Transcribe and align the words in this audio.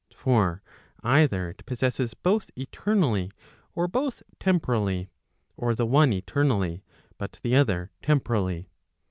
For 0.15 0.63
either 1.03 1.49
it 1.51 1.63
possesses 1.67 2.15
both 2.15 2.49
eternally, 2.55 3.29
or 3.75 3.87
both 3.87 4.23
temporally; 4.39 5.11
or 5.55 5.75
the 5.75 5.85
one 5.85 6.11
eternally, 6.11 6.83
but 7.19 7.39
the 7.43 7.55
other 7.55 7.91
temporally. 8.01 8.67